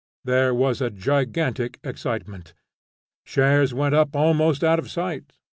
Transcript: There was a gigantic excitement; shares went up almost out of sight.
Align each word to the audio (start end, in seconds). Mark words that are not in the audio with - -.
There 0.23 0.51
was 0.51 0.81
a 0.81 0.89
gigantic 0.89 1.79
excitement; 1.83 2.55
shares 3.23 3.71
went 3.71 3.93
up 3.93 4.15
almost 4.15 4.63
out 4.63 4.79
of 4.79 4.89
sight. 4.89 5.33